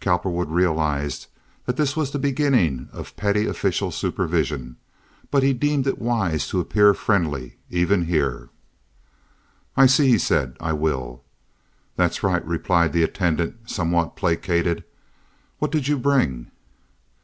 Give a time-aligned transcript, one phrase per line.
[0.00, 1.26] Cowperwood realized
[1.66, 4.76] that this was the beginning of petty official supervision;
[5.32, 8.50] but he deemed it wise to appear friendly even here.
[9.76, 10.56] "I see," he said.
[10.60, 11.24] "I will."
[11.96, 14.84] "That's right," replied the attendant, somewhat placated.
[15.58, 16.52] "What did you bring?"